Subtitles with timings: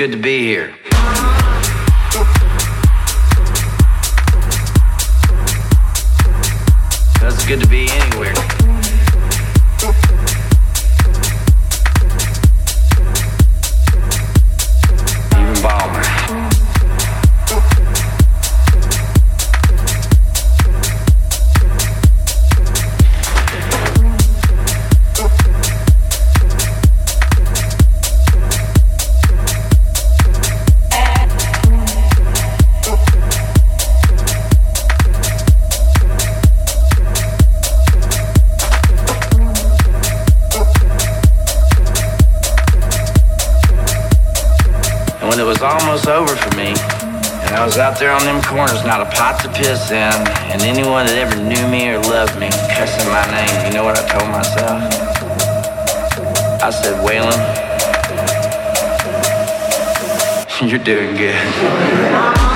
[0.00, 0.49] good to be here.
[61.60, 62.49] Thank you.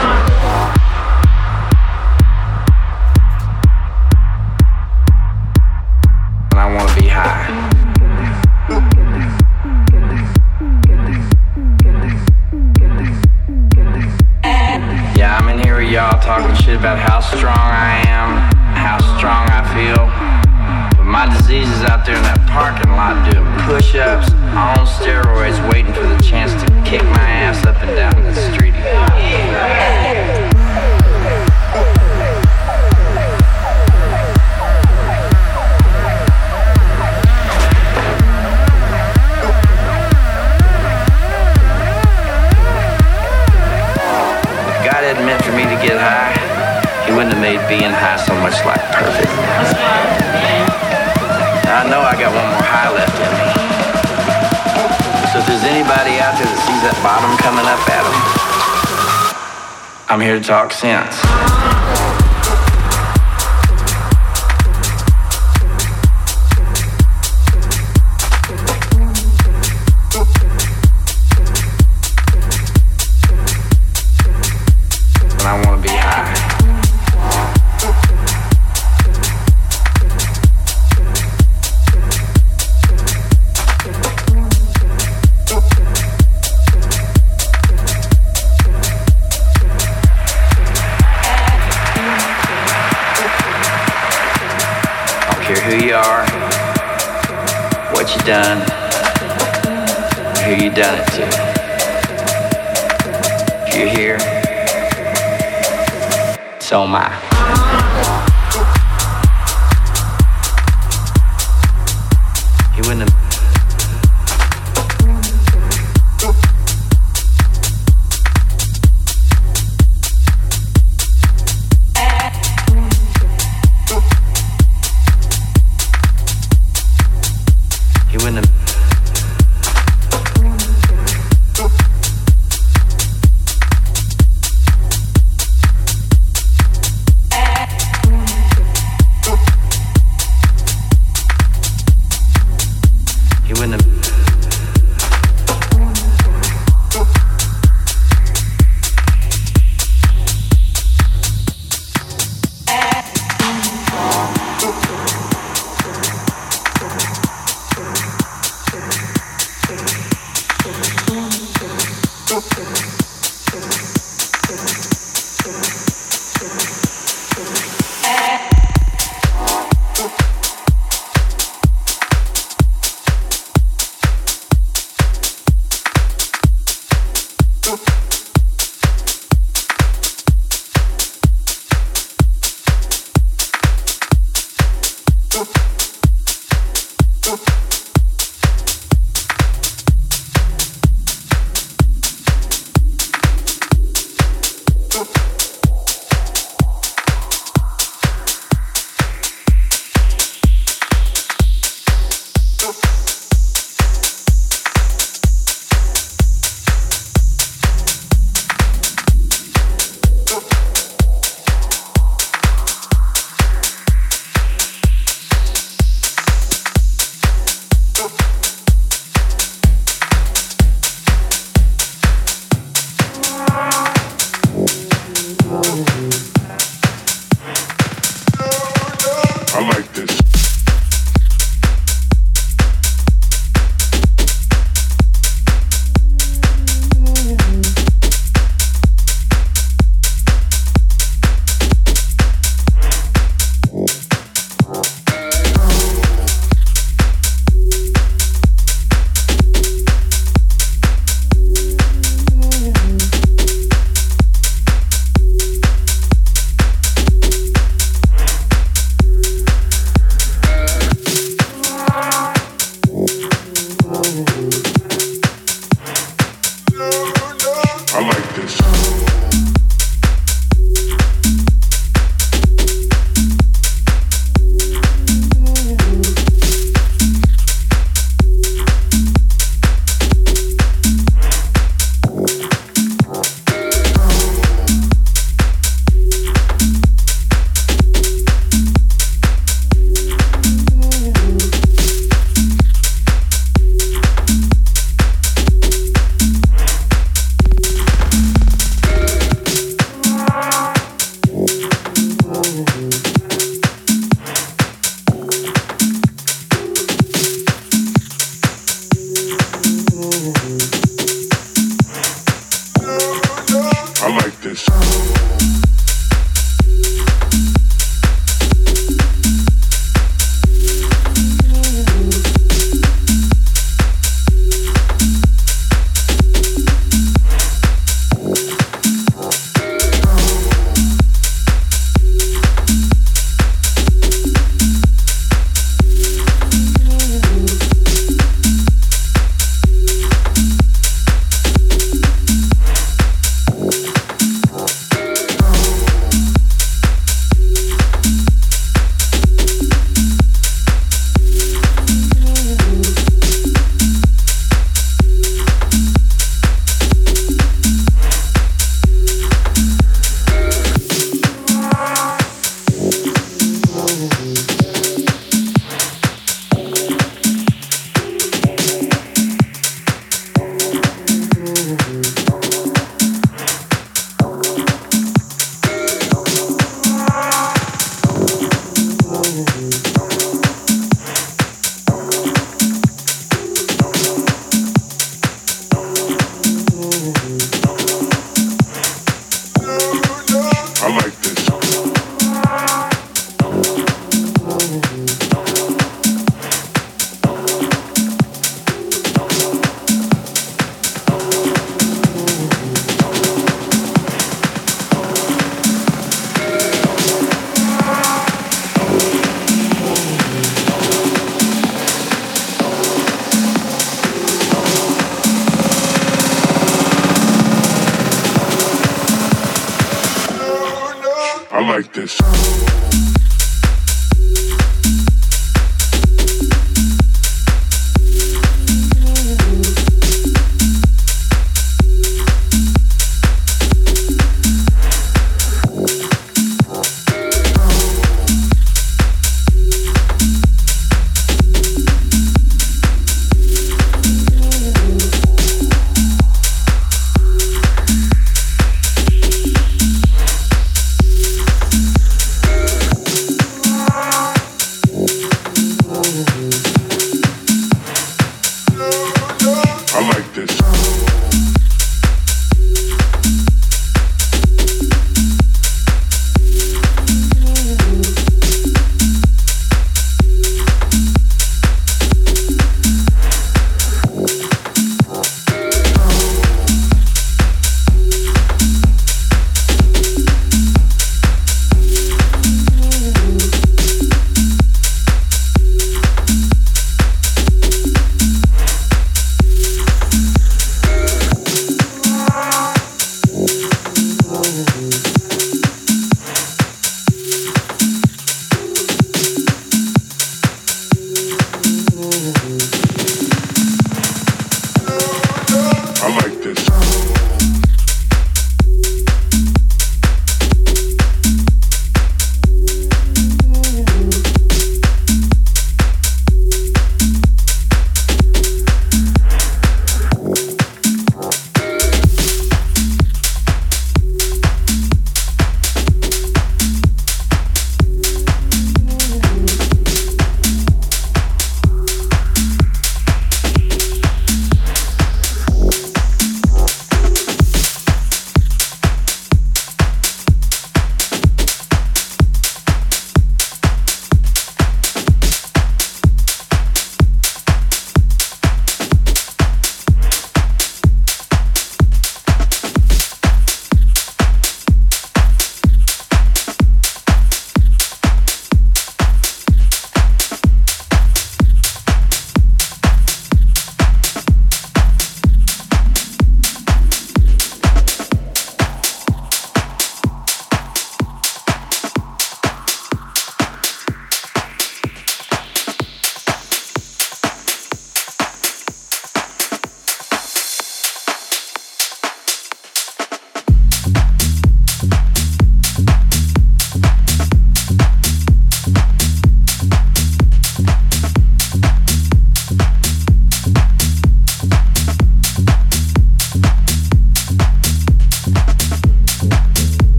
[60.34, 61.23] here to talk sense.